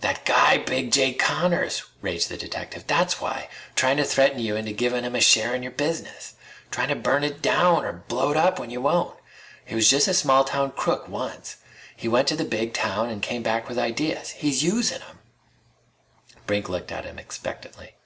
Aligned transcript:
"That 0.00 0.24
guy 0.24 0.56
Big 0.56 0.90
Jake 0.90 1.18
Connors!" 1.18 1.82
raged 2.00 2.30
the 2.30 2.38
detective. 2.38 2.86
"That's 2.86 3.20
why! 3.20 3.50
Tryin' 3.74 3.98
to 3.98 4.04
threaten 4.06 4.38
you 4.38 4.56
into 4.56 4.72
givin' 4.72 5.04
him 5.04 5.14
a 5.14 5.20
share 5.20 5.54
in 5.54 5.62
your 5.62 5.70
business! 5.72 6.32
Tryin' 6.70 6.88
to 6.88 6.96
burn 6.96 7.22
it 7.24 7.42
down 7.42 7.84
or 7.84 7.92
blow 7.92 8.30
it 8.30 8.38
up 8.38 8.58
when 8.58 8.70
you 8.70 8.80
won't! 8.80 9.14
He 9.66 9.74
was 9.74 9.90
just 9.90 10.08
a 10.08 10.14
small 10.14 10.44
town 10.44 10.70
crook, 10.72 11.08
once. 11.08 11.56
He 11.94 12.08
went 12.08 12.26
to 12.28 12.36
the 12.36 12.42
big 12.46 12.72
town 12.72 13.10
an' 13.10 13.20
came 13.20 13.42
back 13.42 13.68
with 13.68 13.78
ideas. 13.78 14.30
He's 14.30 14.62
usin' 14.64 15.02
'em!" 15.10 15.18
Brink 16.46 16.70
looked 16.70 16.90
at 16.90 17.04
him 17.04 17.18
expectantly. 17.18 17.96